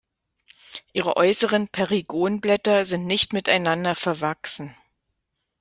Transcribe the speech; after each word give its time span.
Ihre 0.93 1.15
äußeren 1.15 1.67
Perigonblätter 1.67 2.85
sind 2.85 3.05
nicht 3.05 3.33
miteinander 3.33 3.93
verwachsen. 3.93 4.75